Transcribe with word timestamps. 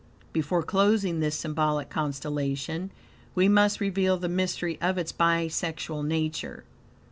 Before 0.33 0.63
closing 0.63 1.19
this 1.19 1.35
symbolic 1.35 1.91
constellation, 1.91 2.89
we 3.35 3.47
must 3.47 3.79
reveal 3.79 4.17
the 4.17 4.27
mystery 4.29 4.79
of 4.81 4.97
its 4.97 5.11
BI 5.11 5.47
SEXUAL 5.47 6.01
NATURE. 6.01 6.63